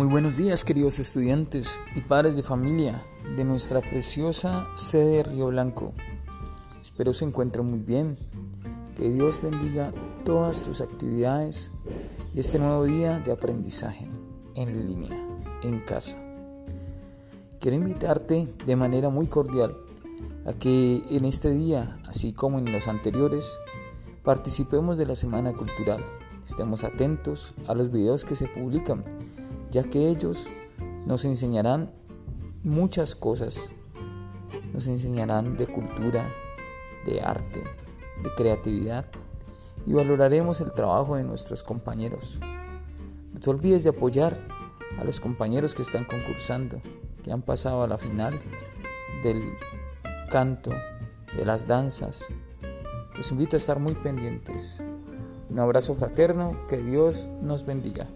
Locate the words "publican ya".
28.46-29.84